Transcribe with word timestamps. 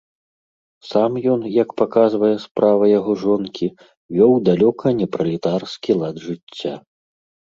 Сам 0.91 1.11
ён, 1.33 1.41
як 1.63 1.69
паказвае 1.81 2.31
справа 2.45 2.85
яго 2.99 3.11
жонкі, 3.25 3.67
вёў 4.21 4.33
далёка 4.49 4.85
не 5.03 5.07
пралетарскі 5.17 5.91
лад 6.01 6.15
жыцця. 6.29 6.73